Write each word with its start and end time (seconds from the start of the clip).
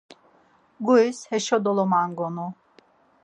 Guris 0.85 1.17
heşo 1.31 1.57
dolamangonu. 1.63 2.47